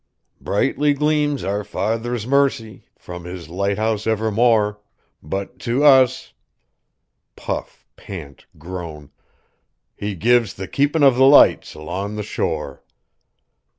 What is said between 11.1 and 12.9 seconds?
the lights alon' the shore!